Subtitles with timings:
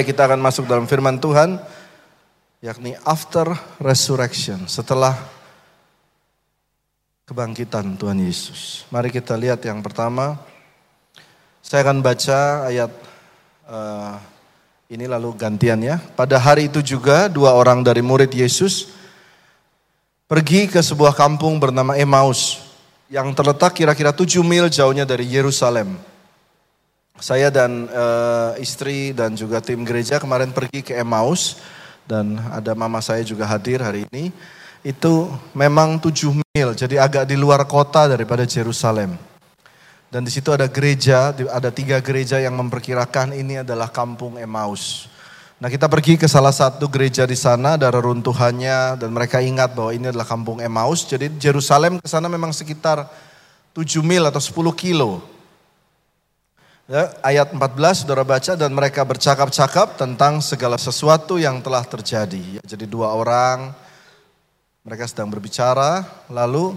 [0.00, 1.60] Baik, kita akan masuk dalam firman Tuhan,
[2.64, 3.52] yakni after
[3.84, 5.12] resurrection, setelah
[7.28, 8.88] kebangkitan Tuhan Yesus.
[8.88, 10.40] Mari kita lihat yang pertama.
[11.60, 12.88] Saya akan baca ayat
[13.68, 14.16] uh,
[14.88, 16.00] ini lalu gantian ya.
[16.16, 18.96] Pada hari itu juga dua orang dari murid Yesus
[20.24, 22.72] pergi ke sebuah kampung bernama Emmaus
[23.12, 26.00] yang terletak kira-kira tujuh mil jauhnya dari Yerusalem.
[27.20, 31.60] Saya dan uh, istri dan juga tim gereja kemarin pergi ke Emmaus
[32.08, 34.32] dan ada mama saya juga hadir hari ini.
[34.80, 39.20] Itu memang tujuh mil, jadi agak di luar kota daripada Jerusalem.
[40.08, 45.06] Dan di situ ada gereja, ada tiga gereja yang memperkirakan ini adalah kampung Emmaus.
[45.60, 49.92] Nah kita pergi ke salah satu gereja di sana, ada reruntuhannya dan mereka ingat bahwa
[49.92, 51.04] ini adalah kampung Emmaus.
[51.04, 53.04] Jadi Jerusalem ke sana memang sekitar
[53.76, 55.20] 7 mil atau 10 kilo.
[56.90, 62.58] Ya, ayat 14 saudara baca dan mereka bercakap-cakap tentang segala sesuatu yang telah terjadi.
[62.58, 63.70] Ya, jadi dua orang
[64.82, 66.74] mereka sedang berbicara lalu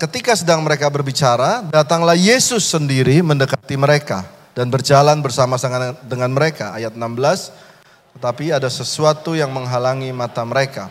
[0.00, 4.24] ketika sedang mereka berbicara datanglah Yesus sendiri mendekati mereka
[4.56, 6.72] dan berjalan bersama-sama dengan mereka.
[6.72, 10.88] Ayat 16 tetapi ada sesuatu yang menghalangi mata mereka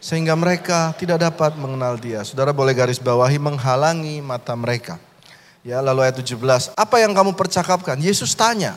[0.00, 2.24] sehingga mereka tidak dapat mengenal dia.
[2.24, 5.11] Saudara boleh garis bawahi menghalangi mata mereka.
[5.62, 7.94] Ya, lalu ayat 17, apa yang kamu percakapkan?
[8.02, 8.74] Yesus tanya,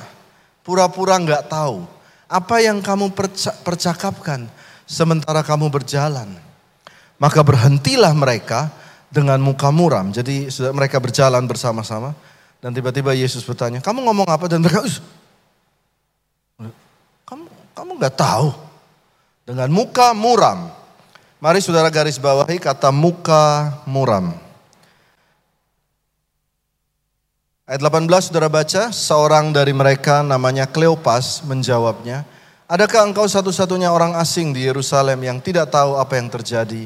[0.62, 1.82] pura-pura nggak tahu.
[2.30, 3.10] Apa yang kamu
[3.66, 4.46] percakapkan
[4.86, 6.30] sementara kamu berjalan?
[7.18, 8.70] Maka berhentilah mereka
[9.10, 10.14] dengan muka muram.
[10.14, 10.46] Jadi
[10.78, 12.14] mereka berjalan bersama-sama.
[12.62, 14.46] Dan tiba-tiba Yesus bertanya, kamu ngomong apa?
[14.46, 14.86] Dan mereka,
[17.26, 17.44] kamu
[17.74, 18.54] kamu nggak tahu.
[19.46, 20.70] Dengan muka muram.
[21.42, 24.45] Mari saudara garis bawahi kata muka muram.
[27.66, 32.22] Ayat 18 saudara baca, seorang dari mereka namanya Kleopas menjawabnya,
[32.70, 36.86] Adakah engkau satu-satunya orang asing di Yerusalem yang tidak tahu apa yang terjadi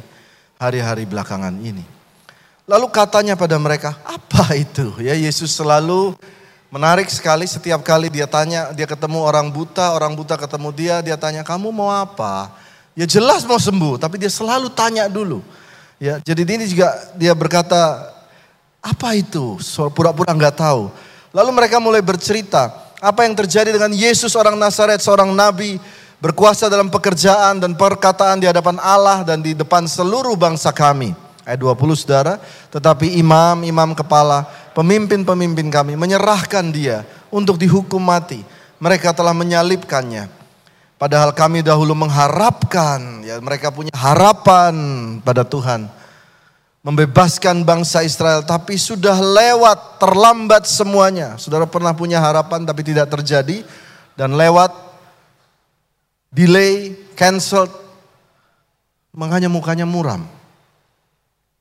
[0.55, 1.83] hari-hari belakangan ini?
[2.63, 4.87] Lalu katanya pada mereka, apa itu?
[5.03, 6.15] Ya Yesus selalu
[6.71, 11.19] menarik sekali setiap kali dia tanya, dia ketemu orang buta, orang buta ketemu dia, dia
[11.19, 12.55] tanya, kamu mau apa?
[12.95, 15.43] Ya jelas mau sembuh, tapi dia selalu tanya dulu.
[15.99, 18.15] Ya, jadi ini juga dia berkata,
[18.79, 19.59] apa itu?
[19.91, 20.87] Pura-pura nggak tahu.
[21.35, 25.79] Lalu mereka mulai bercerita apa yang terjadi dengan Yesus orang Nazaret, seorang nabi
[26.19, 31.15] berkuasa dalam pekerjaan dan perkataan di hadapan Allah dan di depan seluruh bangsa kami.
[31.47, 32.37] Ayat 20 saudara,
[32.69, 34.45] tetapi imam-imam kepala,
[34.77, 37.01] pemimpin-pemimpin kami menyerahkan dia
[37.33, 38.45] untuk dihukum mati.
[38.77, 40.29] Mereka telah menyalibkannya.
[40.99, 44.75] Padahal kami dahulu mengharapkan, ya mereka punya harapan
[45.23, 45.98] pada Tuhan
[46.79, 51.35] membebaskan bangsa Israel, tapi sudah lewat, terlambat semuanya.
[51.35, 53.67] Saudara pernah punya harapan tapi tidak terjadi
[54.15, 54.71] dan lewat
[56.31, 57.71] delay, cancelled,
[59.11, 60.23] makanya mukanya muram.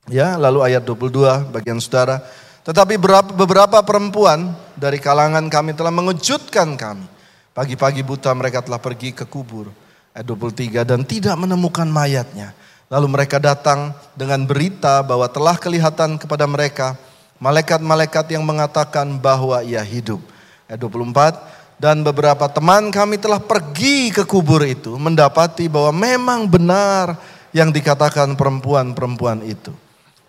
[0.09, 2.23] Ya, lalu ayat 22 bagian saudara,
[2.65, 2.97] tetapi
[3.35, 7.05] beberapa perempuan dari kalangan kami telah mengejutkan kami.
[7.53, 9.67] Pagi-pagi buta mereka telah pergi ke kubur.
[10.15, 12.55] Ayat 23 dan tidak menemukan mayatnya.
[12.89, 16.97] Lalu mereka datang dengan berita bahwa telah kelihatan kepada mereka
[17.37, 20.17] malaikat-malaikat yang mengatakan bahwa ia hidup.
[20.65, 21.37] Ayat 24,
[21.77, 27.13] dan beberapa teman kami telah pergi ke kubur itu mendapati bahwa memang benar
[27.53, 29.69] yang dikatakan perempuan-perempuan itu.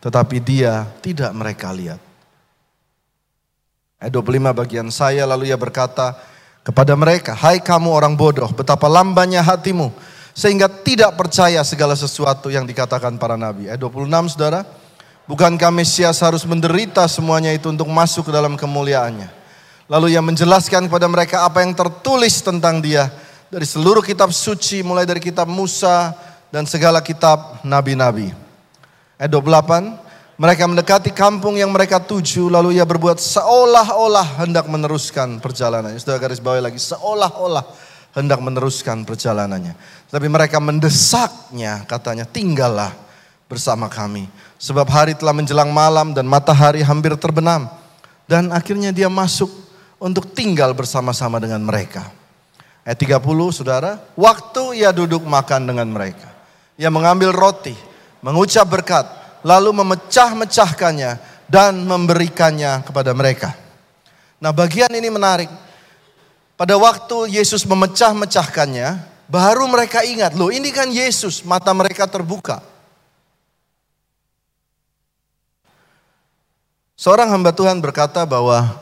[0.04, 2.00] Tetapi dia tidak mereka lihat.
[4.00, 6.12] Ayat 25 bagian saya lalu ia berkata
[6.60, 9.92] kepada mereka, Hai kamu orang bodoh, betapa lambannya hatimu
[10.40, 13.68] sehingga tidak percaya segala sesuatu yang dikatakan para nabi.
[13.68, 14.64] Ayat 26 saudara,
[15.28, 19.28] bukankah Mesias harus menderita semuanya itu untuk masuk ke dalam kemuliaannya.
[19.84, 23.12] Lalu ia menjelaskan kepada mereka apa yang tertulis tentang dia
[23.52, 26.16] dari seluruh kitab suci mulai dari kitab Musa
[26.48, 28.32] dan segala kitab nabi-nabi.
[29.20, 36.00] Ayat 28, mereka mendekati kampung yang mereka tuju lalu ia berbuat seolah-olah hendak meneruskan perjalanannya.
[36.00, 39.74] Sudah garis bawah lagi, seolah-olah hendak meneruskan perjalanannya.
[40.10, 42.94] Tapi mereka mendesaknya katanya tinggallah
[43.46, 44.26] bersama kami.
[44.60, 47.70] Sebab hari telah menjelang malam dan matahari hampir terbenam.
[48.30, 49.50] Dan akhirnya dia masuk
[49.98, 52.06] untuk tinggal bersama-sama dengan mereka.
[52.86, 56.30] Ayat 30 saudara, waktu ia duduk makan dengan mereka.
[56.80, 57.76] Ia mengambil roti,
[58.24, 59.04] mengucap berkat,
[59.44, 61.20] lalu memecah-mecahkannya
[61.50, 63.52] dan memberikannya kepada mereka.
[64.40, 65.50] Nah bagian ini menarik.
[66.60, 69.00] Pada waktu Yesus memecah-mecahkannya,
[69.32, 72.60] baru mereka ingat, loh ini kan Yesus, mata mereka terbuka.
[77.00, 78.76] Seorang hamba Tuhan berkata bahwa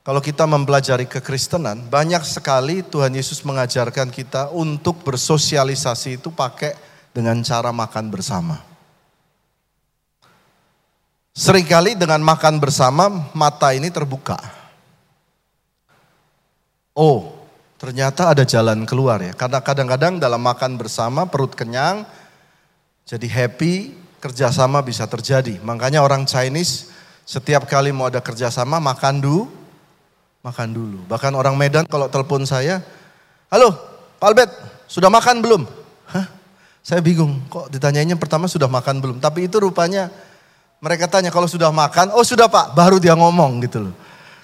[0.00, 6.72] kalau kita mempelajari kekristenan, banyak sekali Tuhan Yesus mengajarkan kita untuk bersosialisasi itu pakai
[7.12, 8.56] dengan cara makan bersama.
[11.36, 14.59] Seringkali dengan makan bersama mata ini terbuka.
[16.96, 17.32] Oh,
[17.78, 19.32] ternyata ada jalan keluar ya.
[19.32, 22.02] Karena kadang-kadang dalam makan bersama perut kenyang,
[23.06, 25.58] jadi happy, kerjasama bisa terjadi.
[25.62, 26.90] Makanya orang Chinese
[27.24, 29.48] setiap kali mau ada kerjasama makan dulu,
[30.42, 30.98] makan dulu.
[31.06, 32.82] Bahkan orang Medan kalau telepon saya,
[33.48, 33.72] halo
[34.20, 34.52] Pak Albert,
[34.90, 35.62] sudah makan belum?
[36.10, 36.26] Hah?
[36.84, 39.16] Saya bingung, kok ditanyainnya pertama sudah makan belum?
[39.22, 40.12] Tapi itu rupanya
[40.80, 43.94] mereka tanya kalau sudah makan, oh sudah Pak, baru dia ngomong gitu loh.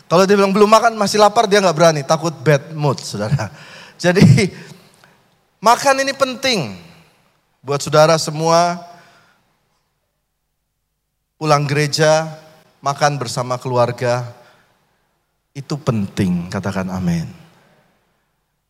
[0.06, 3.50] Kalau dia bilang belum makan, masih lapar, dia nggak berani, takut bad mood, saudara.
[4.02, 4.22] Jadi
[5.58, 6.78] makan ini penting
[7.58, 8.78] buat saudara semua
[11.34, 12.38] pulang gereja,
[12.78, 14.30] makan bersama keluarga,
[15.56, 17.26] itu penting, katakan amin.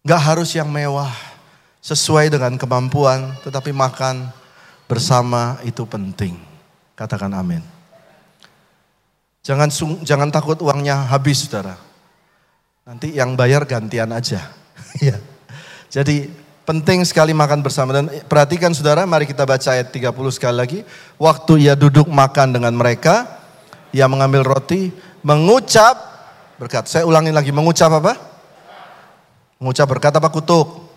[0.07, 1.11] Gak harus yang mewah,
[1.83, 4.31] sesuai dengan kemampuan, tetapi makan
[4.91, 6.35] bersama itu penting.
[6.99, 7.76] Katakan amin.
[9.47, 9.71] Jangan
[10.03, 11.79] jangan takut uangnya habis, saudara.
[12.83, 14.51] Nanti yang bayar gantian aja.
[15.07, 15.23] ya.
[15.87, 16.27] Jadi
[16.67, 20.81] penting sekali makan bersama dan perhatikan saudara, mari kita baca ayat 30 sekali lagi.
[21.15, 23.39] Waktu ia duduk makan dengan mereka,
[23.95, 24.91] ia mengambil roti,
[25.23, 26.17] mengucap
[26.57, 26.89] Berkat.
[26.89, 28.17] Saya ulangi lagi, mengucap apa?
[29.61, 30.89] Mengucap berkat apa kutuk?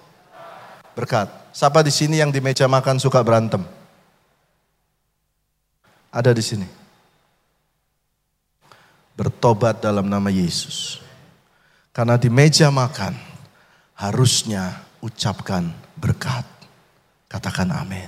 [0.96, 1.28] Berkat.
[1.52, 3.64] Siapa di sini yang di meja makan suka berantem?
[6.10, 6.79] Ada di sini.
[9.20, 11.04] Bertobat dalam nama Yesus.
[11.92, 13.12] Karena di meja makan
[14.00, 15.68] harusnya ucapkan
[16.00, 16.48] berkat.
[17.28, 18.08] Katakan amin.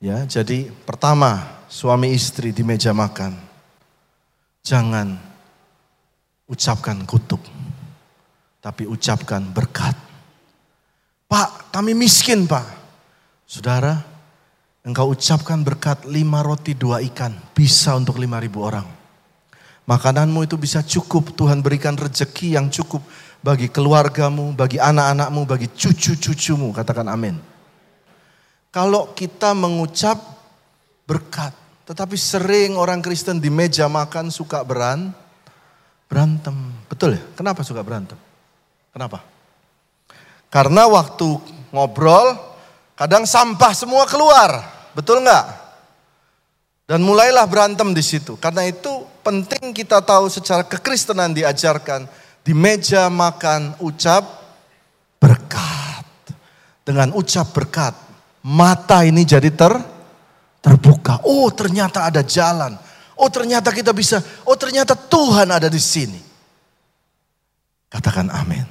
[0.00, 3.36] Ya, jadi pertama suami istri di meja makan
[4.64, 5.14] jangan
[6.48, 7.44] ucapkan kutuk,
[8.64, 9.94] tapi ucapkan berkat.
[11.28, 12.66] Pak, kami miskin pak.
[13.44, 14.00] Saudara,
[14.80, 19.01] engkau ucapkan berkat lima roti dua ikan, bisa untuk lima ribu orang.
[19.86, 23.02] Makananmu itu bisa cukup, Tuhan berikan rejeki yang cukup
[23.42, 27.34] bagi keluargamu, bagi anak-anakmu, bagi cucu-cucumu, katakan amin.
[28.70, 30.16] Kalau kita mengucap
[31.04, 31.50] berkat,
[31.84, 35.10] tetapi sering orang Kristen di meja makan suka beran,
[36.12, 36.52] Berantem.
[36.92, 37.24] Betul ya?
[37.32, 38.20] Kenapa suka berantem?
[38.92, 39.24] Kenapa?
[40.52, 41.40] Karena waktu
[41.72, 42.36] ngobrol,
[42.92, 44.60] kadang sampah semua keluar.
[44.92, 45.44] Betul nggak?
[46.84, 48.36] Dan mulailah berantem di situ.
[48.36, 52.06] Karena itu penting kita tahu secara kekristenan diajarkan.
[52.42, 54.26] Di meja makan ucap
[55.22, 56.06] berkat.
[56.82, 57.94] Dengan ucap berkat,
[58.42, 59.78] mata ini jadi ter
[60.58, 61.22] terbuka.
[61.22, 62.74] Oh ternyata ada jalan
[63.22, 66.18] Oh ternyata kita bisa, oh ternyata Tuhan ada di sini.
[67.86, 68.66] Katakan amin.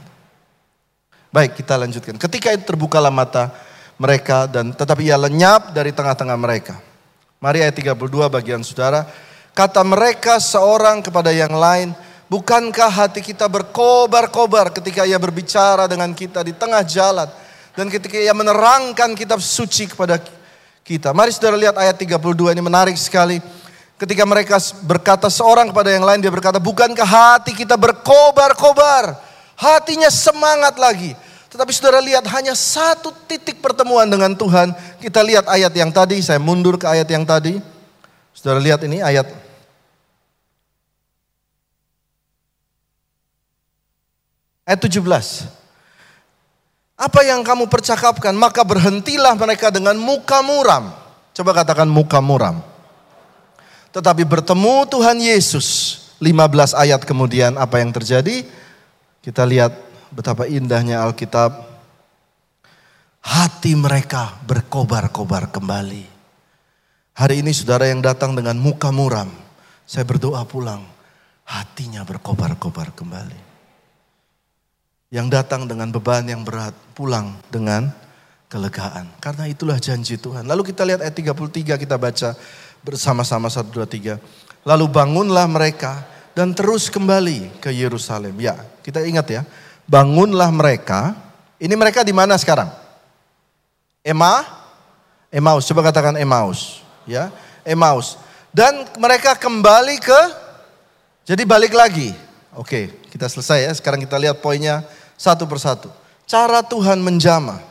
[1.32, 2.20] Baik kita lanjutkan.
[2.20, 3.54] Ketika itu terbukalah mata
[3.96, 6.76] mereka dan tetapi ia lenyap dari tengah-tengah mereka.
[7.40, 9.08] Mari ayat 32 bagian saudara.
[9.52, 11.92] Kata mereka seorang kepada yang lain,
[12.32, 17.28] bukankah hati kita berkobar-kobar ketika ia berbicara dengan kita di tengah jalan.
[17.76, 20.20] Dan ketika ia menerangkan kitab suci kepada
[20.84, 21.12] kita.
[21.16, 23.40] Mari saudara lihat ayat 32 ini menarik sekali.
[23.96, 29.14] Ketika mereka berkata seorang kepada yang lain, dia berkata, bukankah hati kita berkobar-kobar?
[29.54, 31.14] Hatinya semangat lagi.
[31.54, 34.74] Tetapi saudara lihat hanya satu titik pertemuan dengan Tuhan.
[34.98, 37.71] Kita lihat ayat yang tadi, saya mundur ke ayat yang tadi.
[38.42, 39.30] Saudara lihat ini ayat
[44.66, 45.04] Ayat 17.
[46.96, 50.96] Apa yang kamu percakapkan, maka berhentilah mereka dengan muka muram.
[51.36, 52.64] Coba katakan muka muram.
[53.92, 55.68] Tetapi bertemu Tuhan Yesus
[56.24, 58.48] 15 ayat kemudian apa yang terjadi?
[59.20, 59.76] Kita lihat
[60.14, 61.68] betapa indahnya Alkitab.
[63.22, 66.11] Hati mereka berkobar-kobar kembali.
[67.12, 69.28] Hari ini saudara yang datang dengan muka muram.
[69.84, 70.84] Saya berdoa pulang.
[71.44, 73.52] Hatinya berkobar-kobar kembali.
[75.12, 77.92] Yang datang dengan beban yang berat pulang dengan
[78.48, 79.12] kelegaan.
[79.20, 80.48] Karena itulah janji Tuhan.
[80.48, 82.36] Lalu kita lihat ayat 33 kita baca
[82.80, 84.16] bersama-sama satu dua tiga.
[84.64, 88.36] Lalu bangunlah mereka dan terus kembali ke Yerusalem.
[88.40, 89.42] Ya, kita ingat ya,
[89.88, 91.16] bangunlah mereka.
[91.60, 92.72] Ini mereka di mana sekarang?
[94.02, 94.42] Emma,
[95.30, 95.68] Emmaus.
[95.70, 98.18] Coba katakan Emmaus, ya, Emmaus.
[98.52, 100.22] Dan mereka kembali ke,
[101.24, 102.12] jadi balik lagi.
[102.52, 103.72] Oke, kita selesai ya.
[103.72, 104.84] Sekarang kita lihat poinnya
[105.16, 105.88] satu persatu.
[106.28, 107.64] Cara Tuhan menjamah.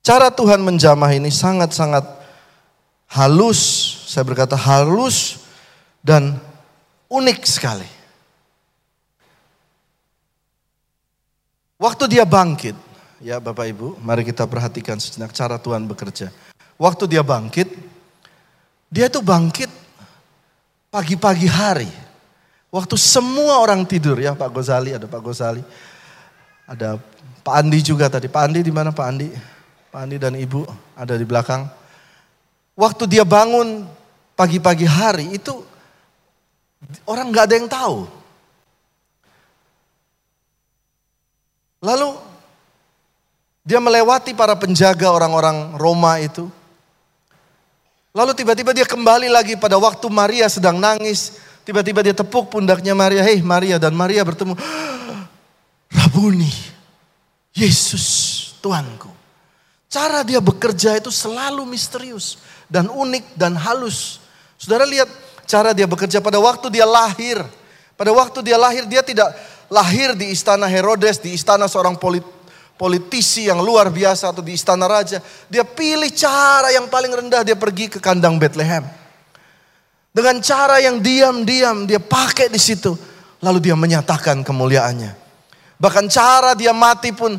[0.00, 2.02] Cara Tuhan menjamah ini sangat-sangat
[3.10, 3.60] halus,
[4.08, 5.44] saya berkata halus
[6.00, 6.40] dan
[7.10, 7.88] unik sekali.
[11.80, 12.76] Waktu dia bangkit,
[13.20, 16.32] ya Bapak Ibu, mari kita perhatikan sejenak cara Tuhan bekerja.
[16.80, 17.68] Waktu dia bangkit,
[18.88, 19.68] dia itu bangkit
[20.88, 21.92] pagi-pagi hari.
[22.72, 25.62] Waktu semua orang tidur ya Pak Gozali, ada Pak Gozali.
[26.64, 26.96] Ada
[27.42, 28.30] Pak Andi juga tadi.
[28.30, 29.28] Pak Andi di mana Pak Andi?
[29.90, 31.66] Pak Andi dan Ibu ada di belakang.
[32.78, 33.84] Waktu dia bangun
[34.38, 35.52] pagi-pagi hari itu
[37.04, 37.98] orang nggak ada yang tahu.
[41.82, 42.29] Lalu
[43.70, 46.50] dia melewati para penjaga orang-orang Roma itu.
[48.10, 51.38] Lalu tiba-tiba dia kembali lagi pada waktu Maria sedang nangis.
[51.62, 53.22] Tiba-tiba dia tepuk pundaknya Maria.
[53.22, 54.58] Hei Maria dan Maria bertemu.
[55.86, 56.50] Rabuni,
[57.54, 58.06] Yesus
[58.58, 59.06] Tuanku.
[59.86, 64.18] Cara dia bekerja itu selalu misterius dan unik dan halus.
[64.58, 65.06] Saudara lihat
[65.46, 67.38] cara dia bekerja pada waktu dia lahir.
[67.94, 69.30] Pada waktu dia lahir dia tidak
[69.70, 71.94] lahir di istana Herodes, di istana seorang
[72.80, 75.20] politisi yang luar biasa atau di istana raja.
[75.52, 78.88] Dia pilih cara yang paling rendah dia pergi ke kandang Bethlehem.
[80.16, 82.96] Dengan cara yang diam-diam dia pakai di situ.
[83.44, 85.12] Lalu dia menyatakan kemuliaannya.
[85.76, 87.36] Bahkan cara dia mati pun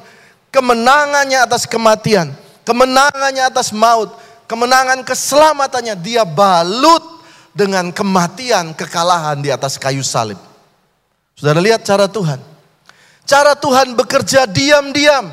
[0.53, 4.13] kemenangannya atas kematian, kemenangannya atas maut,
[4.45, 7.01] kemenangan keselamatannya dia balut
[7.53, 10.37] dengan kematian, kekalahan di atas kayu salib.
[11.33, 12.50] Saudara lihat cara Tuhan.
[13.31, 15.31] Cara Tuhan bekerja diam-diam.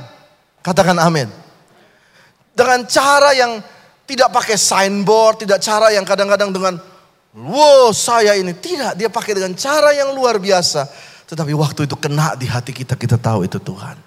[0.63, 1.27] Katakan amin.
[2.55, 3.59] Dengan cara yang
[4.07, 6.79] tidak pakai signboard, tidak cara yang kadang-kadang dengan
[7.35, 8.55] wow saya ini.
[8.55, 12.97] Tidak, dia pakai dengan cara yang luar biasa tetapi waktu itu kena di hati kita,
[12.97, 14.01] kita tahu itu Tuhan.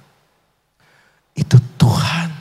[1.38, 2.34] Itu Tuhan.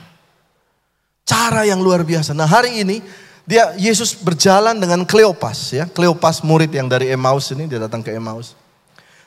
[1.21, 2.33] Cara yang luar biasa.
[2.33, 2.97] Nah hari ini
[3.45, 5.85] dia Yesus berjalan dengan Kleopas ya.
[5.85, 8.57] Kleopas murid yang dari Emmaus ini dia datang ke Emmaus.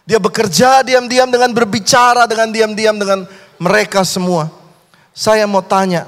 [0.04, 3.24] Dia bekerja diam-diam dengan berbicara dengan diam-diam dengan
[3.56, 4.52] mereka semua.
[5.16, 6.04] Saya mau tanya,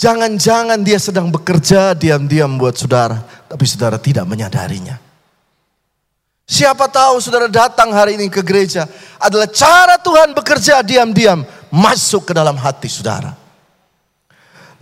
[0.00, 4.96] jangan-jangan dia sedang bekerja diam-diam buat saudara, tapi saudara tidak menyadarinya.
[6.48, 8.84] Siapa tahu saudara datang hari ini ke gereja
[9.16, 13.32] adalah cara Tuhan bekerja diam-diam masuk ke dalam hati saudara.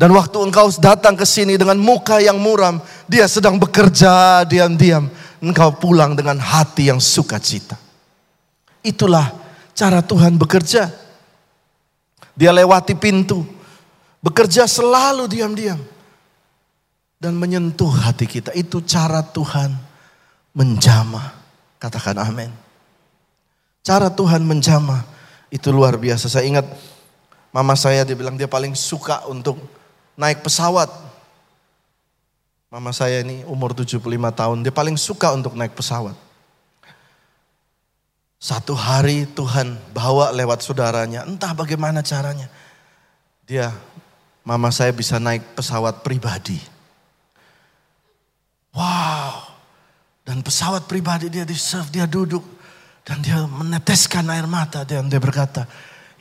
[0.01, 5.13] Dan waktu engkau datang ke sini dengan muka yang muram, dia sedang bekerja diam-diam.
[5.41, 7.81] Engkau pulang dengan hati yang sukacita.
[8.85, 9.33] Itulah
[9.73, 10.93] cara Tuhan bekerja.
[12.37, 13.45] Dia lewati pintu,
[14.25, 15.81] bekerja selalu diam-diam
[17.21, 18.53] dan menyentuh hati kita.
[18.57, 19.77] Itu cara Tuhan
[20.57, 21.41] menjamah
[21.81, 22.53] Katakan amin.
[23.81, 25.01] Cara Tuhan menjamah
[25.49, 26.29] itu luar biasa.
[26.29, 26.69] Saya ingat
[27.49, 29.57] mama saya dia bilang dia paling suka untuk
[30.13, 30.93] naik pesawat.
[32.71, 33.99] Mama saya ini umur 75
[34.31, 36.15] tahun, dia paling suka untuk naik pesawat.
[38.39, 42.47] Satu hari Tuhan bawa lewat saudaranya, entah bagaimana caranya.
[43.43, 43.75] Dia,
[44.47, 46.63] mama saya bisa naik pesawat pribadi.
[48.71, 49.51] Wow,
[50.23, 52.47] dan pesawat pribadi dia di serve, dia duduk.
[53.03, 55.67] Dan dia meneteskan air mata dan dia berkata,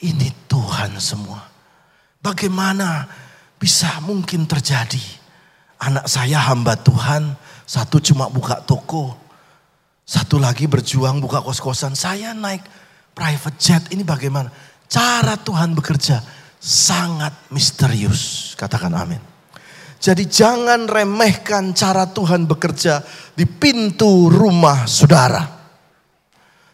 [0.01, 1.46] ini Tuhan semua.
[2.18, 3.06] Bagaimana
[3.62, 5.18] bisa mungkin terjadi?
[5.79, 9.15] Anak saya hamba Tuhan, satu cuma buka toko.
[10.03, 11.95] Satu lagi berjuang buka kos-kosan.
[11.95, 12.65] Saya naik
[13.15, 14.51] private jet, ini bagaimana?
[14.89, 16.19] Cara Tuhan bekerja
[16.59, 18.51] sangat misterius.
[18.59, 19.21] Katakan amin.
[20.00, 23.03] Jadi jangan remehkan cara Tuhan bekerja
[23.36, 25.59] di pintu rumah saudara.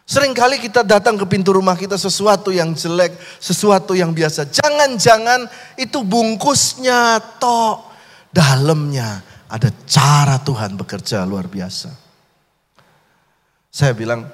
[0.05, 4.45] Seringkali kita datang ke pintu rumah kita sesuatu yang jelek, sesuatu yang biasa.
[4.45, 5.50] Jangan-jangan
[5.81, 7.85] itu bungkusnya tok,
[8.36, 11.96] dalamnya ada cara Tuhan bekerja luar biasa.
[13.72, 14.27] Saya bilang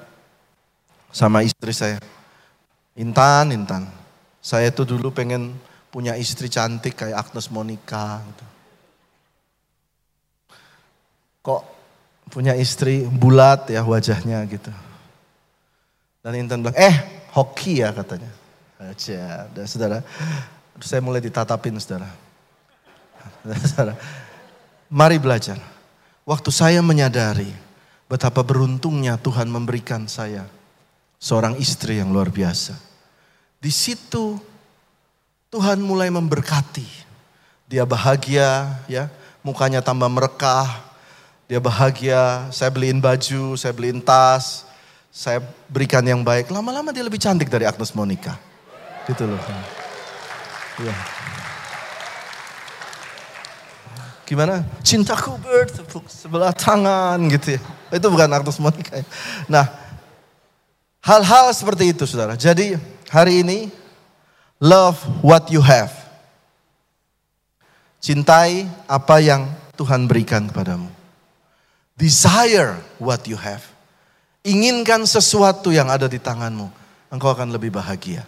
[1.14, 2.02] sama istri saya,
[2.98, 3.86] Intan, Intan,
[4.42, 5.54] saya itu dulu pengen
[5.94, 8.18] punya istri cantik kayak Agnes Monica.
[8.26, 8.52] Gitu
[11.42, 11.62] kok
[12.30, 14.70] punya istri bulat ya wajahnya gitu.
[16.22, 18.30] Dan Intan bilang, eh hoki ya katanya.
[18.82, 20.02] Aja, dan saudara,
[20.82, 22.06] saya mulai ditatapin saudara.
[24.92, 25.58] Mari belajar.
[26.22, 27.50] Waktu saya menyadari
[28.06, 30.46] betapa beruntungnya Tuhan memberikan saya
[31.16, 32.76] seorang istri yang luar biasa.
[33.62, 34.38] Di situ
[35.52, 36.86] Tuhan mulai memberkati.
[37.70, 39.08] Dia bahagia ya,
[39.40, 40.92] mukanya tambah merekah,
[41.48, 44.64] dia bahagia, saya beliin baju, saya beliin tas,
[45.12, 46.48] saya berikan yang baik.
[46.48, 48.36] Lama-lama dia lebih cantik dari Agnes Monica.
[49.08, 49.40] Gitu loh.
[50.80, 50.96] Ya.
[54.32, 54.64] Gimana?
[54.80, 57.60] Cintaku bertepuk sebelah tangan gitu ya.
[57.92, 59.04] itu bukan aktus menikah.
[59.44, 59.68] Nah,
[61.04, 62.32] hal-hal seperti itu saudara.
[62.32, 62.80] Jadi
[63.12, 63.68] hari ini,
[64.56, 65.92] love what you have.
[68.00, 70.88] Cintai apa yang Tuhan berikan kepadamu.
[72.00, 73.60] Desire what you have.
[74.48, 76.72] Inginkan sesuatu yang ada di tanganmu.
[77.12, 78.24] Engkau akan lebih bahagia.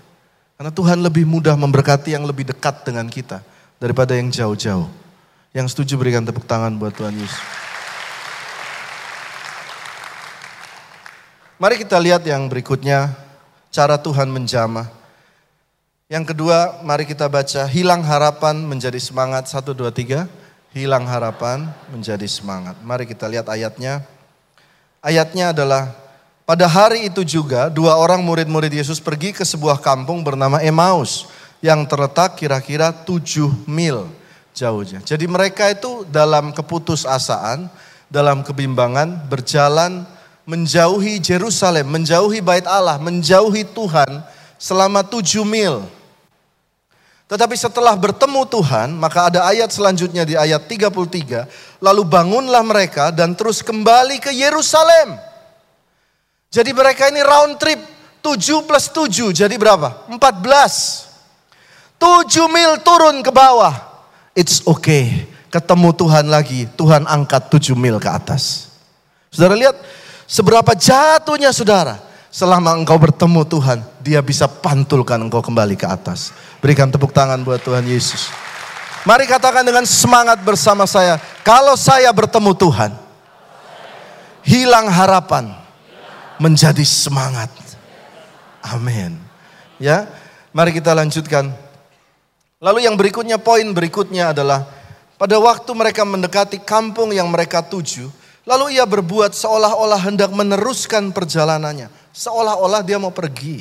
[0.60, 3.40] Karena Tuhan lebih mudah memberkati yang lebih dekat dengan kita
[3.80, 5.03] daripada yang jauh-jauh.
[5.54, 7.38] Yang setuju berikan tepuk tangan buat Tuhan Yesus.
[11.62, 13.14] Mari kita lihat yang berikutnya,
[13.70, 14.90] cara Tuhan menjamah.
[16.10, 19.46] Yang kedua, mari kita baca, hilang harapan menjadi semangat.
[19.46, 20.26] Satu, dua, tiga.
[20.74, 22.74] Hilang harapan menjadi semangat.
[22.82, 24.02] Mari kita lihat ayatnya.
[24.98, 25.94] Ayatnya adalah
[26.42, 31.30] pada hari itu juga dua orang murid-murid Yesus pergi ke sebuah kampung bernama Emmaus
[31.62, 34.10] yang terletak kira-kira tujuh mil
[34.54, 35.02] jauhnya.
[35.02, 37.66] Jadi mereka itu dalam keputusasaan,
[38.06, 40.06] dalam kebimbangan berjalan
[40.46, 44.22] menjauhi Jerusalem, menjauhi bait Allah, menjauhi Tuhan
[44.56, 45.82] selama tujuh mil.
[47.24, 51.48] Tetapi setelah bertemu Tuhan, maka ada ayat selanjutnya di ayat 33,
[51.80, 55.18] lalu bangunlah mereka dan terus kembali ke Yerusalem.
[56.52, 57.80] Jadi mereka ini round trip
[58.22, 60.06] 7 plus 7 jadi berapa?
[60.06, 61.10] 14.
[61.98, 63.93] 7 mil turun ke bawah.
[64.34, 65.30] It's okay.
[65.48, 68.74] Ketemu Tuhan lagi, Tuhan angkat 7 mil ke atas.
[69.30, 69.78] Saudara lihat
[70.26, 72.02] seberapa jatuhnya saudara.
[72.34, 76.34] Selama engkau bertemu Tuhan, dia bisa pantulkan engkau kembali ke atas.
[76.58, 78.26] Berikan tepuk tangan buat Tuhan Yesus.
[79.06, 82.90] Mari katakan dengan semangat bersama saya, kalau saya bertemu Tuhan,
[84.42, 85.54] hilang harapan,
[86.42, 87.54] menjadi semangat.
[88.66, 89.14] Amin.
[89.78, 90.10] Ya,
[90.50, 91.63] mari kita lanjutkan.
[92.64, 94.64] Lalu yang berikutnya, poin berikutnya adalah
[95.20, 98.08] pada waktu mereka mendekati kampung yang mereka tuju,
[98.48, 103.60] lalu ia berbuat seolah-olah hendak meneruskan perjalanannya, seolah-olah dia mau pergi.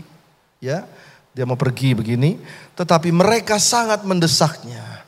[0.64, 0.88] Ya,
[1.36, 2.40] dia mau pergi begini,
[2.80, 5.04] tetapi mereka sangat mendesaknya.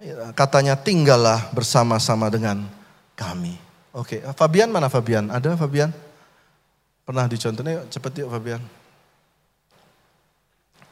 [0.00, 2.64] Ya, katanya tinggallah bersama-sama dengan
[3.12, 3.60] kami.
[3.92, 5.28] Oke, Fabian mana Fabian?
[5.28, 5.92] Ada Fabian?
[7.04, 8.62] Pernah dicontohnya, cepet yuk Fabian.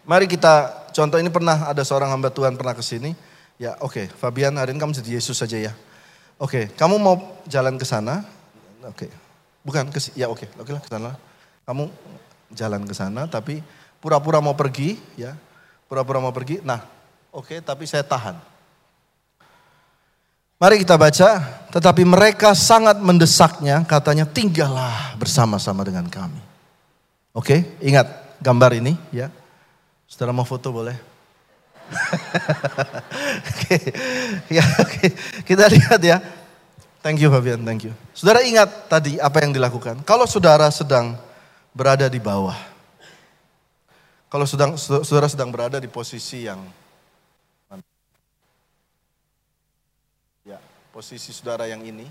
[0.04, 3.12] Mari kita contoh ini pernah ada seorang hamba Tuhan pernah ke sini.
[3.60, 4.06] Ya oke, okay.
[4.08, 5.72] Fabian hari ini kamu jadi Yesus saja ya.
[6.40, 6.76] Oke, okay.
[6.76, 8.24] kamu mau jalan ke sana?
[8.84, 9.10] Oke, okay.
[9.60, 10.48] bukan ke ya oke, okay.
[10.56, 11.10] oke lah ke sana.
[11.68, 11.88] Kamu
[12.56, 13.60] jalan ke sana, tapi
[14.00, 15.36] pura-pura mau pergi, ya,
[15.88, 16.60] pura-pura mau pergi.
[16.64, 16.84] Nah,
[17.32, 18.36] oke, okay, tapi saya tahan.
[20.56, 21.28] Mari kita baca,
[21.68, 26.40] tetapi mereka sangat mendesaknya, katanya tinggallah bersama-sama dengan kami.
[27.36, 28.08] Oke, ingat
[28.40, 29.28] gambar ini ya.
[30.06, 30.96] Saudara mau foto boleh?
[33.50, 33.76] oke,
[34.50, 35.06] ya oke.
[35.46, 36.18] Kita lihat ya.
[37.02, 37.94] Thank you Fabian, thank you.
[38.10, 40.02] Saudara ingat tadi apa yang dilakukan.
[40.02, 41.14] Kalau saudara sedang
[41.70, 42.58] berada di bawah.
[44.26, 46.58] Kalau sedang saudara sedang berada di posisi yang
[50.96, 52.08] posisi saudara yang ini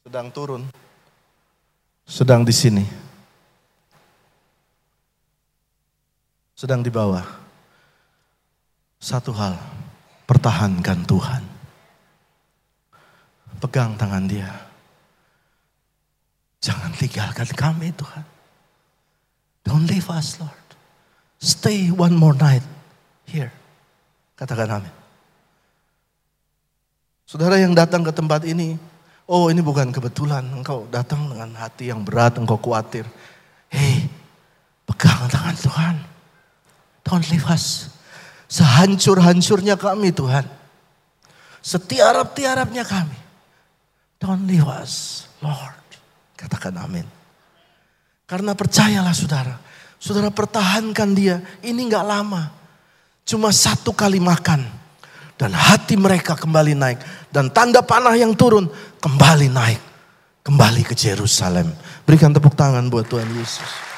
[0.00, 0.64] sedang turun,
[2.08, 2.80] sedang di sini,
[6.60, 7.24] sedang di bawah.
[9.00, 9.56] Satu hal,
[10.28, 11.42] pertahankan Tuhan.
[13.64, 14.52] Pegang tangan dia.
[16.60, 18.24] Jangan tinggalkan kami Tuhan.
[19.64, 20.68] Don't leave us Lord.
[21.40, 22.64] Stay one more night
[23.24, 23.48] here.
[24.36, 24.94] Katakan amin.
[27.24, 28.76] Saudara yang datang ke tempat ini,
[29.24, 33.08] oh ini bukan kebetulan, engkau datang dengan hati yang berat, engkau khawatir.
[33.72, 34.12] Hei,
[34.84, 36.19] pegang tangan Tuhan.
[37.18, 37.90] Leave us.
[38.46, 40.46] Sehancur-hancurnya kami Tuhan.
[41.62, 43.18] Setiarap-tiarapnya kami.
[44.22, 45.80] Don't leave us, Lord.
[46.38, 47.06] Katakan amin.
[48.30, 49.58] Karena percayalah saudara.
[49.98, 51.42] Saudara pertahankan dia.
[51.66, 52.52] Ini gak lama.
[53.26, 54.66] Cuma satu kali makan
[55.34, 56.98] dan hati mereka kembali naik.
[57.32, 58.70] Dan tanda panah yang turun
[59.00, 59.80] kembali naik.
[60.46, 61.70] Kembali ke Jerusalem.
[62.04, 63.89] Berikan tepuk tangan buat Tuhan Yesus.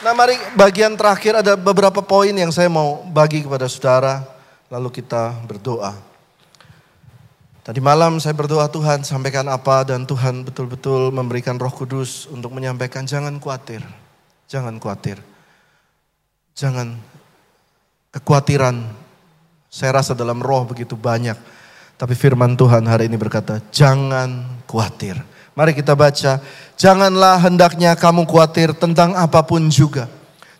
[0.00, 4.24] Nah mari bagian terakhir ada beberapa poin yang saya mau bagi kepada saudara.
[4.72, 5.92] Lalu kita berdoa.
[7.60, 13.04] Tadi malam saya berdoa Tuhan sampaikan apa dan Tuhan betul-betul memberikan roh kudus untuk menyampaikan
[13.04, 13.84] jangan khawatir.
[14.48, 15.20] Jangan khawatir.
[16.56, 16.96] Jangan
[18.16, 18.80] kekhawatiran.
[19.68, 21.36] Saya rasa dalam roh begitu banyak.
[22.00, 25.20] Tapi firman Tuhan hari ini berkata, jangan khawatir.
[25.58, 26.38] Mari kita baca,
[26.78, 30.06] janganlah hendaknya kamu khawatir tentang apa pun juga.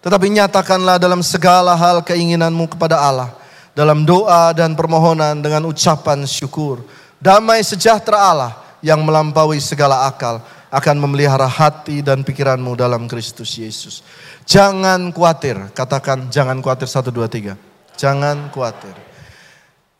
[0.00, 3.30] Tetapi nyatakanlah dalam segala hal keinginanmu kepada Allah.
[3.70, 6.82] Dalam doa dan permohonan dengan ucapan syukur.
[7.22, 14.02] Damai sejahtera Allah yang melampaui segala akal akan memelihara hati dan pikiranmu dalam Kristus Yesus.
[14.46, 17.54] Jangan khawatir, katakan jangan khawatir satu dua tiga.
[17.94, 18.96] Jangan khawatir.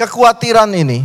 [0.01, 1.05] Kekhawatiran ini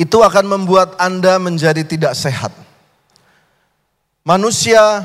[0.00, 2.56] itu akan membuat Anda menjadi tidak sehat.
[4.24, 5.04] Manusia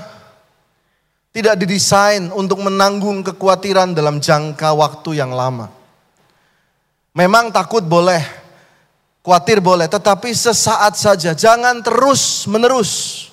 [1.35, 5.67] tidak didesain untuk menanggung kekhawatiran dalam jangka waktu yang lama.
[7.11, 8.23] Memang takut boleh,
[9.19, 13.27] khawatir boleh, tetapi sesaat saja, jangan terus menerus.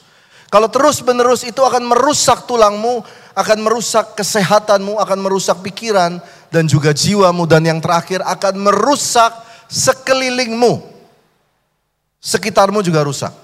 [0.51, 3.07] Kalau terus menerus itu akan merusak tulangmu,
[3.39, 6.19] akan merusak kesehatanmu, akan merusak pikiran
[6.51, 9.31] dan juga jiwamu dan yang terakhir akan merusak
[9.71, 10.92] sekelilingmu.
[12.23, 13.35] Sekitarmu juga rusak.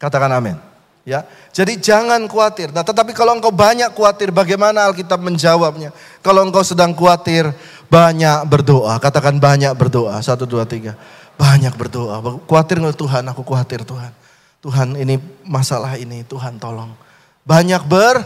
[0.00, 0.56] Katakan amin.
[1.02, 2.70] Ya, jadi jangan khawatir.
[2.70, 5.90] Nah, tetapi kalau engkau banyak khawatir, bagaimana Alkitab menjawabnya?
[6.22, 7.50] Kalau engkau sedang khawatir,
[7.90, 8.96] banyak berdoa.
[9.02, 10.22] Katakan banyak berdoa.
[10.22, 10.94] Satu, dua, tiga.
[11.34, 12.22] Banyak berdoa.
[12.46, 13.22] Khawatir nggak Tuhan?
[13.34, 14.14] Aku khawatir Tuhan.
[14.62, 16.94] Tuhan ini masalah ini, Tuhan tolong.
[17.42, 18.22] Banyak ber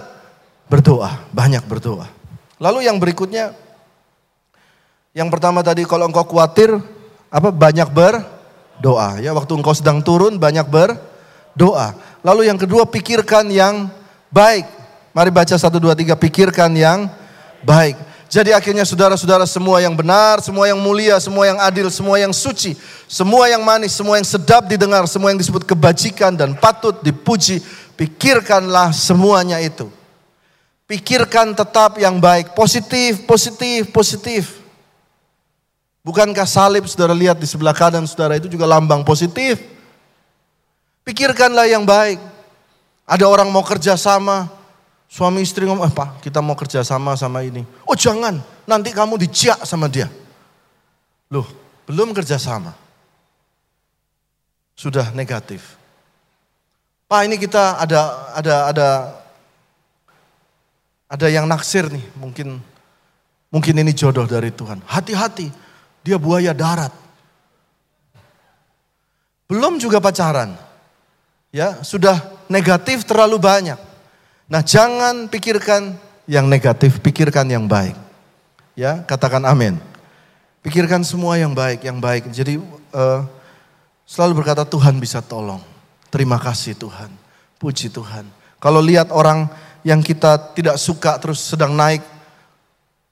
[0.69, 2.13] berdoa, banyak berdoa.
[2.61, 3.57] Lalu yang berikutnya,
[5.17, 6.77] yang pertama tadi kalau engkau khawatir,
[7.33, 7.89] apa banyak
[8.79, 9.19] berdoa.
[9.21, 11.97] Ya, waktu engkau sedang turun banyak berdoa.
[12.21, 13.89] Lalu yang kedua pikirkan yang
[14.29, 14.69] baik.
[15.17, 17.09] Mari baca satu dua tiga pikirkan yang
[17.65, 17.97] baik.
[18.27, 22.75] Jadi akhirnya saudara-saudara semua yang benar, semua yang mulia, semua yang adil, semua yang suci,
[23.07, 27.63] semua yang manis, semua yang sedap didengar, semua yang disebut kebajikan dan patut dipuji,
[27.95, 29.87] pikirkanlah semuanya itu.
[30.91, 34.56] Pikirkan tetap yang baik, positif, positif, positif.
[36.07, 39.59] Bukankah salib saudara lihat di sebelah kanan saudara itu juga lambang positif?
[41.03, 42.23] Pikirkanlah yang baik.
[43.03, 44.47] Ada orang mau kerja sama,
[45.11, 47.67] suami istri ngomong, eh pak kita mau kerja sama sama ini.
[47.83, 48.39] Oh jangan,
[48.71, 50.07] nanti kamu dijak sama dia.
[51.27, 51.47] Loh,
[51.91, 52.71] belum kerja sama.
[54.79, 55.75] Sudah negatif.
[57.11, 58.89] Pak ini kita ada ada ada
[61.11, 62.63] ada yang naksir nih, mungkin
[63.51, 64.83] mungkin ini jodoh dari Tuhan.
[64.87, 65.66] Hati-hati,
[66.07, 66.95] dia buaya darat.
[69.51, 70.55] Belum juga pacaran
[71.57, 72.21] ya sudah
[72.53, 73.81] negatif terlalu banyak.
[74.47, 75.97] Nah, jangan pikirkan
[76.29, 77.97] yang negatif, pikirkan yang baik.
[78.79, 79.81] Ya, katakan amin.
[80.61, 82.31] Pikirkan semua yang baik, yang baik.
[82.31, 82.61] Jadi
[82.93, 83.27] uh,
[84.07, 85.63] selalu berkata Tuhan bisa tolong.
[86.13, 87.11] Terima kasih Tuhan.
[87.59, 88.29] Puji Tuhan.
[88.63, 89.51] Kalau lihat orang
[89.83, 92.05] yang kita tidak suka terus sedang naik,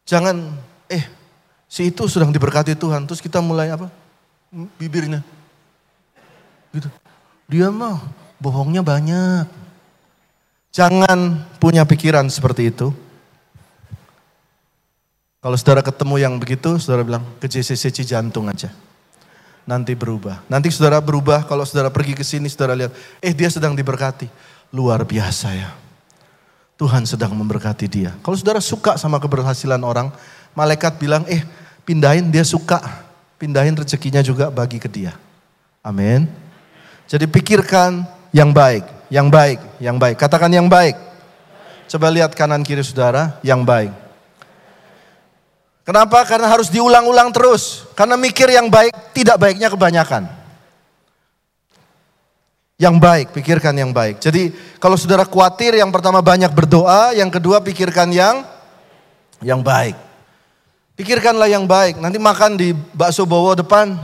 [0.06, 0.54] jangan
[0.86, 1.02] eh
[1.74, 3.02] si itu sedang diberkati Tuhan.
[3.02, 3.90] Terus kita mulai apa?
[4.78, 5.26] Bibirnya.
[6.70, 6.86] Gitu.
[7.50, 7.98] Dia mah
[8.38, 9.50] bohongnya banyak.
[10.70, 12.94] Jangan punya pikiran seperti itu.
[15.42, 18.70] Kalau saudara ketemu yang begitu, saudara bilang ke JCC jantung aja.
[19.66, 20.46] Nanti berubah.
[20.46, 24.30] Nanti saudara berubah, kalau saudara pergi ke sini, saudara lihat, eh dia sedang diberkati.
[24.72, 25.70] Luar biasa ya.
[26.74, 28.16] Tuhan sedang memberkati dia.
[28.24, 30.10] Kalau saudara suka sama keberhasilan orang,
[30.56, 31.44] malaikat bilang, eh
[31.84, 33.04] pindahin dia suka.
[33.38, 35.12] Pindahin rezekinya juga bagi ke dia.
[35.84, 36.24] Amin.
[37.04, 40.16] Jadi pikirkan yang baik, yang baik, yang baik.
[40.16, 40.96] Katakan yang baik.
[41.84, 43.92] Coba lihat kanan kiri saudara, yang baik.
[45.84, 46.24] Kenapa?
[46.24, 47.84] Karena harus diulang-ulang terus.
[47.92, 50.24] Karena mikir yang baik, tidak baiknya kebanyakan.
[52.80, 54.18] Yang baik, pikirkan yang baik.
[54.18, 58.42] Jadi kalau saudara khawatir, yang pertama banyak berdoa, yang kedua pikirkan yang
[59.44, 59.94] yang baik.
[60.94, 61.98] Pikirkanlah yang baik.
[61.98, 63.98] Nanti makan di bakso bowo depan.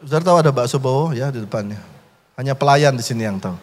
[0.00, 1.76] Saudara tahu ada bakso bowo ya di depannya.
[2.40, 3.56] Hanya pelayan di sini yang tahu.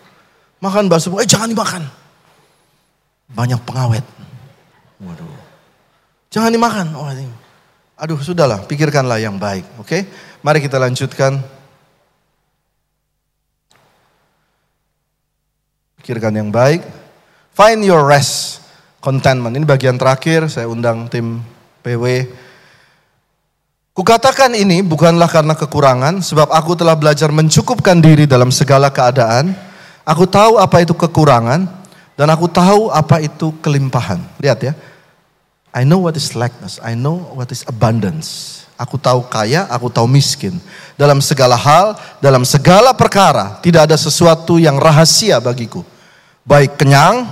[0.62, 1.90] Makan bakso, eh jangan dimakan.
[3.34, 4.06] Banyak pengawet.
[5.02, 5.38] Waduh.
[6.30, 6.88] Jangan dimakan.
[6.94, 7.26] Oh, ini.
[7.98, 9.90] Aduh, sudahlah, pikirkanlah yang baik, oke?
[9.90, 10.06] Okay?
[10.46, 11.42] Mari kita lanjutkan.
[15.98, 16.86] Pikirkan yang baik.
[17.58, 18.62] Find your rest,
[19.02, 19.58] contentment.
[19.58, 21.42] Ini bagian terakhir, saya undang tim
[21.88, 22.28] PW
[23.98, 29.58] Kukatakan ini bukanlah karena kekurangan, sebab aku telah belajar mencukupkan diri dalam segala keadaan.
[30.06, 31.66] Aku tahu apa itu kekurangan,
[32.14, 34.22] dan aku tahu apa itu kelimpahan.
[34.38, 34.78] Lihat ya,
[35.74, 38.62] I know what is lackness, I know what is abundance.
[38.78, 40.62] Aku tahu kaya, aku tahu miskin.
[40.94, 45.82] Dalam segala hal, dalam segala perkara, tidak ada sesuatu yang rahasia bagiku.
[46.46, 47.26] Baik kenyang,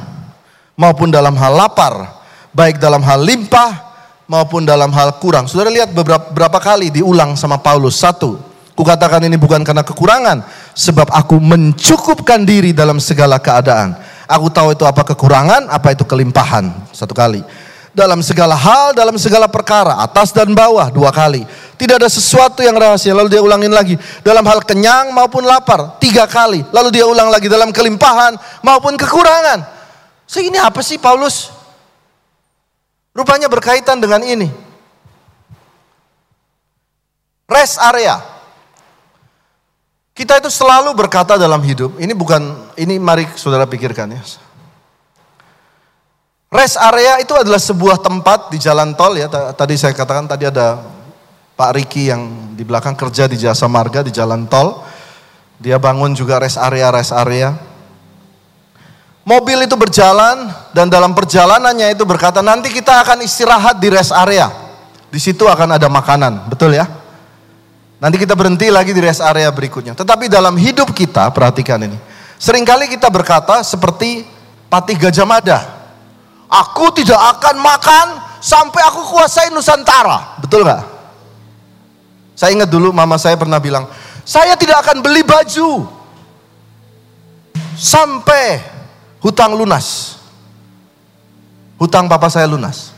[0.74, 3.85] maupun dalam hal lapar, baik dalam hal limpah,
[4.26, 5.46] maupun dalam hal kurang.
[5.50, 7.98] Saudara lihat beberapa, beberapa kali diulang sama Paulus.
[7.98, 8.38] Satu,
[8.74, 13.96] kukatakan ini bukan karena kekurangan, sebab aku mencukupkan diri dalam segala keadaan.
[14.26, 16.74] Aku tahu itu apa kekurangan, apa itu kelimpahan.
[16.90, 17.46] Satu kali.
[17.96, 21.48] Dalam segala hal, dalam segala perkara, atas dan bawah dua kali.
[21.80, 23.16] Tidak ada sesuatu yang rahasia.
[23.16, 23.96] Lalu dia ulangin lagi.
[24.20, 25.96] Dalam hal kenyang maupun lapar.
[26.04, 26.60] Tiga kali.
[26.76, 29.64] Lalu dia ulang lagi dalam kelimpahan maupun kekurangan.
[30.28, 31.55] So ini apa sih Paulus?
[33.16, 34.52] Rupanya berkaitan dengan ini.
[37.48, 38.20] Rest area.
[40.12, 41.96] Kita itu selalu berkata dalam hidup.
[41.96, 44.24] Ini bukan, ini mari saudara pikirkan ya.
[46.52, 49.28] Rest area itu adalah sebuah tempat di jalan tol ya.
[49.32, 50.84] Tadi saya katakan tadi ada
[51.56, 54.84] Pak Riki yang di belakang kerja di jasa marga di jalan tol.
[55.60, 57.56] Dia bangun juga rest area, rest area.
[59.26, 64.54] Mobil itu berjalan dan dalam perjalanannya itu berkata nanti kita akan istirahat di rest area.
[65.10, 66.86] Di situ akan ada makanan, betul ya?
[67.98, 69.98] Nanti kita berhenti lagi di rest area berikutnya.
[69.98, 71.98] Tetapi dalam hidup kita, perhatikan ini.
[72.38, 74.30] Seringkali kita berkata seperti
[74.70, 75.60] Patih Gajah Mada.
[76.46, 78.08] Aku tidak akan makan
[78.38, 80.38] sampai aku kuasai Nusantara.
[80.38, 80.86] Betul nggak?
[82.38, 83.90] Saya ingat dulu mama saya pernah bilang,
[84.22, 85.90] saya tidak akan beli baju
[87.74, 88.75] sampai
[89.26, 90.22] hutang lunas.
[91.82, 92.94] Hutang papa saya lunas.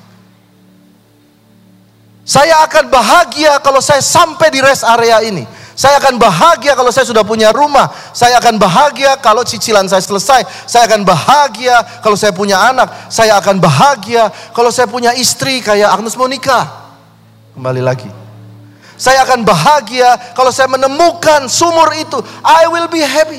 [2.28, 5.48] Saya akan bahagia kalau saya sampai di rest area ini.
[5.78, 7.88] Saya akan bahagia kalau saya sudah punya rumah.
[8.12, 10.44] Saya akan bahagia kalau cicilan saya selesai.
[10.68, 12.92] Saya akan bahagia kalau saya punya anak.
[13.08, 16.68] Saya akan bahagia kalau saya punya istri kayak Agnes Monica.
[17.56, 18.10] Kembali lagi.
[18.98, 22.18] Saya akan bahagia kalau saya menemukan sumur itu.
[22.42, 23.38] I will be happy.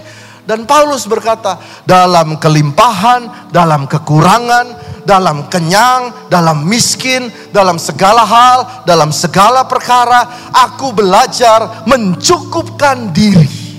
[0.49, 9.13] Dan Paulus berkata, dalam kelimpahan, dalam kekurangan, dalam kenyang, dalam miskin, dalam segala hal, dalam
[9.13, 13.77] segala perkara, aku belajar mencukupkan diri.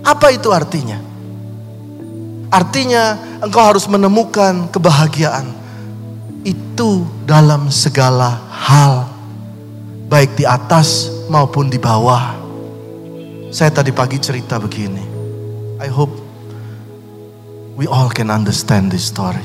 [0.00, 0.96] Apa itu artinya?
[2.48, 5.44] Artinya engkau harus menemukan kebahagiaan
[6.40, 9.12] itu dalam segala hal
[10.08, 12.32] baik di atas maupun di bawah.
[13.52, 15.11] Saya tadi pagi cerita begini.
[15.82, 16.14] I hope
[17.74, 19.42] we all can understand this story.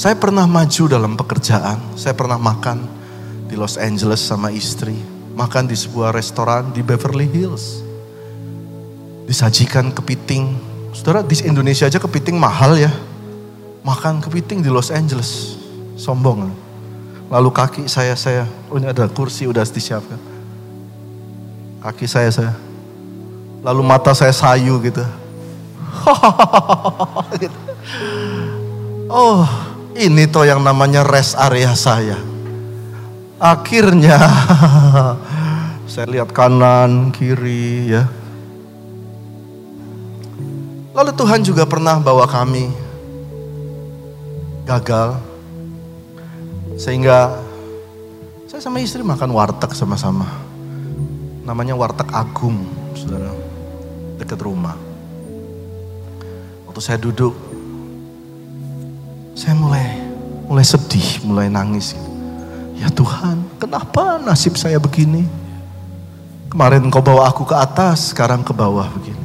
[0.00, 2.88] Saya pernah maju dalam pekerjaan, saya pernah makan
[3.52, 4.96] di Los Angeles sama istri,
[5.36, 7.84] makan di sebuah restoran di Beverly Hills.
[9.28, 10.56] Disajikan kepiting.
[10.96, 12.88] Saudara, di Indonesia aja kepiting mahal ya.
[13.84, 15.60] Makan kepiting di Los Angeles.
[16.00, 16.48] Sombong.
[17.28, 20.16] Lalu kaki saya, saya, oh ini ada kursi udah disiapkan.
[21.84, 22.69] Kaki saya, saya.
[23.60, 25.04] Lalu mata saya sayu gitu.
[27.42, 27.58] gitu.
[29.10, 29.42] Oh,
[29.98, 32.16] ini toh yang namanya rest area saya.
[33.40, 34.20] Akhirnya
[35.90, 38.04] saya lihat kanan, kiri ya.
[40.94, 42.68] Lalu Tuhan juga pernah bawa kami
[44.68, 45.18] gagal
[46.78, 47.34] sehingga
[48.46, 50.28] saya sama istri makan warteg sama-sama.
[51.42, 52.62] Namanya warteg Agung,
[52.94, 53.49] saudara.
[54.20, 54.76] Dekat rumah.
[56.68, 57.32] Waktu saya duduk,
[59.32, 59.96] saya mulai
[60.44, 61.96] mulai sedih, mulai nangis.
[62.76, 65.24] Ya Tuhan, kenapa nasib saya begini?
[66.52, 69.24] Kemarin kau bawa aku ke atas, sekarang ke bawah begini.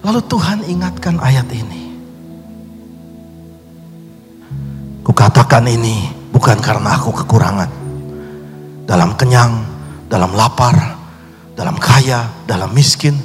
[0.00, 1.84] Lalu Tuhan ingatkan ayat ini.
[5.04, 7.72] Kukatakan ini Bukan karena aku kekurangan.
[8.84, 9.64] Dalam kenyang,
[10.04, 11.00] dalam lapar,
[11.56, 13.16] dalam kaya, dalam miskin.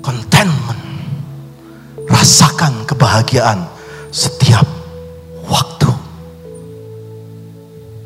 [0.00, 0.82] Contentment.
[2.10, 3.64] Rasakan kebahagiaan
[4.10, 4.66] setiap
[5.46, 5.88] waktu.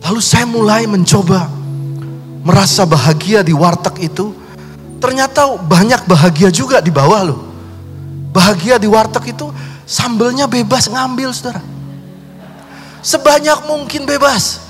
[0.05, 1.49] Lalu saya mulai mencoba
[2.45, 4.37] merasa bahagia di warteg itu.
[5.01, 7.41] Ternyata banyak bahagia juga di bawah loh.
[8.31, 9.49] Bahagia di warteg itu
[9.89, 11.75] sambelnya bebas ngambil saudara
[13.05, 14.65] Sebanyak mungkin bebas.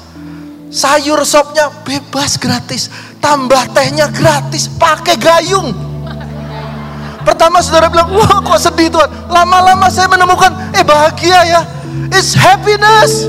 [0.75, 2.91] Sayur sopnya bebas gratis.
[3.23, 4.67] Tambah tehnya gratis.
[4.67, 5.71] Pakai gayung.
[7.25, 9.09] Pertama saudara bilang, wah kok sedih Tuhan.
[9.33, 11.61] Lama-lama saya menemukan, eh bahagia ya.
[12.13, 13.27] It's happiness.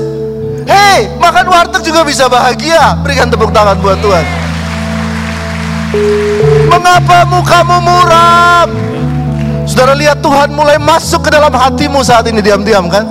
[0.68, 3.00] Hey, makan warteg juga bisa bahagia.
[3.00, 4.24] Berikan tepuk tangan buat Tuhan.
[6.68, 8.68] Mengapa mukamu muram?
[9.64, 13.08] Saudara lihat Tuhan mulai masuk ke dalam hatimu saat ini diam-diam kan?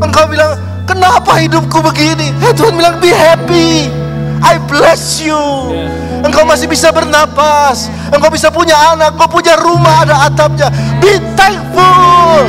[0.00, 0.56] Engkau bilang,
[0.90, 2.34] Kenapa hidupku begini?
[2.42, 3.86] Eh, Tuhan bilang, be happy.
[4.42, 5.38] I bless you.
[6.30, 7.90] Engkau masih bisa bernapas.
[8.14, 9.18] Engkau bisa punya anak.
[9.18, 10.70] Engkau punya rumah ada atapnya.
[11.02, 12.46] Be thankful.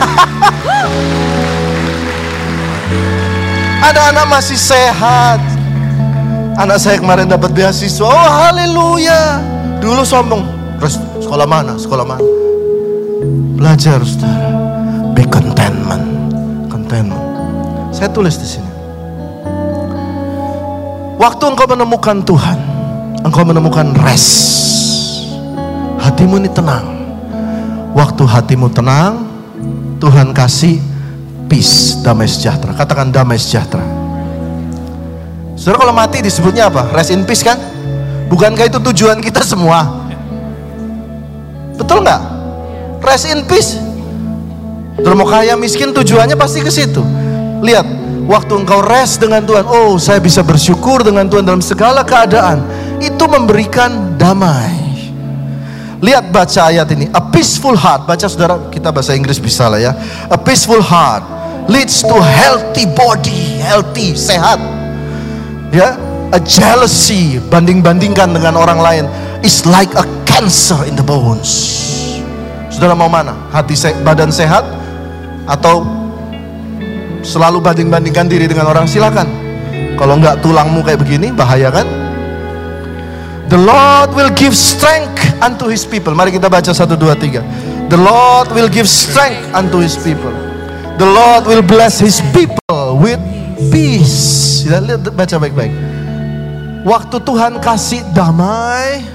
[3.92, 5.44] Anak-anak masih sehat.
[6.56, 8.08] Anak saya kemarin dapat beasiswa.
[8.08, 9.44] Oh haleluya.
[9.76, 10.48] Dulu sombong.
[10.80, 11.76] Terus sekolah mana?
[11.76, 12.24] Sekolah mana?
[13.60, 14.56] Belajar saudara.
[15.12, 16.32] Be contentment.
[16.72, 17.20] Contentment.
[17.92, 18.72] Saya tulis di sini.
[21.20, 22.77] Waktu engkau menemukan Tuhan,
[23.24, 24.30] engkau menemukan rest.
[25.98, 26.86] Hatimu ini tenang.
[27.96, 29.26] Waktu hatimu tenang,
[29.98, 30.78] Tuhan kasih
[31.50, 32.76] peace, damai sejahtera.
[32.76, 33.82] Katakan damai sejahtera.
[35.58, 36.94] Saudara kalau mati disebutnya apa?
[36.94, 37.58] Rest in peace kan?
[38.30, 40.06] Bukankah itu tujuan kita semua?
[41.74, 42.22] Betul nggak?
[43.02, 43.74] Rest in peace.
[44.94, 47.02] Saudara mau kaya miskin tujuannya pasti ke situ.
[47.58, 47.86] Lihat,
[48.30, 52.62] waktu engkau rest dengan Tuhan, oh saya bisa bersyukur dengan Tuhan dalam segala keadaan.
[53.08, 54.76] Itu memberikan damai.
[55.98, 57.08] Lihat baca ayat ini.
[57.10, 58.04] A peaceful heart.
[58.04, 59.96] Baca saudara, kita bahasa Inggris bisa lah ya.
[60.28, 61.24] A peaceful heart
[61.66, 63.58] leads to healthy body.
[63.64, 64.60] Healthy, sehat.
[65.72, 65.96] Ya,
[66.32, 69.04] a jealousy banding-bandingkan dengan orang lain
[69.44, 71.76] is like a cancer in the bones.
[72.72, 73.34] Saudara mau mana?
[73.50, 74.64] Hati se badan sehat
[75.44, 75.82] atau
[77.26, 79.28] selalu banding-bandingkan diri dengan orang silakan.
[79.98, 82.07] Kalau enggak tulangmu kayak begini bahaya kan?
[83.48, 86.12] The Lord will give strength unto his people.
[86.12, 87.88] Mari kita baca 1 2 3.
[87.88, 90.36] The Lord will give strength unto his people.
[91.00, 93.16] The Lord will bless his people with
[93.72, 94.68] peace.
[94.68, 95.72] Lihat baca baik-baik.
[96.84, 99.08] Waktu Tuhan kasih damai,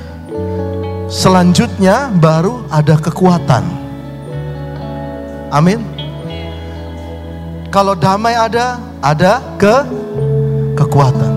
[1.13, 3.61] selanjutnya baru ada kekuatan.
[5.53, 5.85] Amin.
[7.69, 9.85] Kalau damai ada, ada ke
[10.73, 11.33] kekuatan.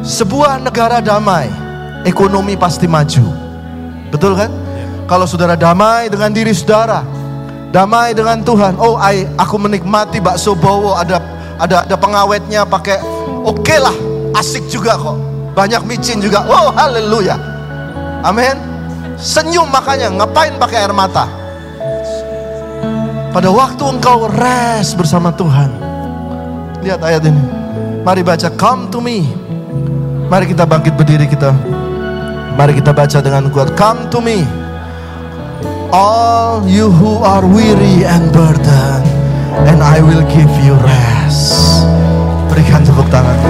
[0.00, 1.69] Sebuah negara damai
[2.04, 3.24] ekonomi pasti maju.
[4.10, 4.50] Betul kan?
[5.06, 7.02] Kalau saudara damai dengan diri saudara,
[7.74, 8.78] damai dengan Tuhan.
[8.78, 11.18] Oh, I, aku menikmati bakso bowo ada
[11.58, 13.02] ada ada pengawetnya pakai
[13.42, 13.94] oke okay lah,
[14.38, 15.18] asik juga kok.
[15.54, 16.46] Banyak micin juga.
[16.46, 17.34] Wow, haleluya.
[18.22, 18.54] Amin.
[19.18, 21.26] Senyum makanya, ngapain pakai air mata?
[23.30, 25.70] Pada waktu engkau rest bersama Tuhan.
[26.80, 27.42] Lihat ayat ini.
[28.00, 29.28] Mari baca, come to me.
[30.30, 31.52] Mari kita bangkit berdiri kita.
[32.60, 33.72] Mari kita baca dengan kuat.
[33.72, 34.44] Come to me.
[35.96, 39.08] All you who are weary and burdened.
[39.64, 41.80] And I will give you rest.
[42.52, 43.40] Berikan tepuk tangan.